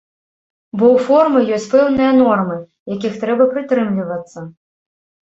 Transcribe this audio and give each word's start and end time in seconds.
Бо 0.77 0.85
ў 0.95 1.01
формы 1.09 1.39
ёсць 1.57 1.67
пэўныя 1.73 2.11
нормы, 2.21 2.57
якіх 2.93 3.19
трэба 3.25 3.43
прытрымлівацца. 3.51 4.39